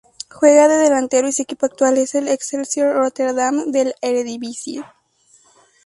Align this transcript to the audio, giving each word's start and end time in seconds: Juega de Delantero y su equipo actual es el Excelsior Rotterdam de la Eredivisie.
Juega 0.29 0.67
de 0.67 0.77
Delantero 0.77 1.27
y 1.27 1.31
su 1.31 1.43
equipo 1.43 1.67
actual 1.67 1.95
es 1.99 2.15
el 2.15 2.27
Excelsior 2.27 2.95
Rotterdam 2.95 3.71
de 3.71 3.85
la 3.85 3.93
Eredivisie. 4.01 4.83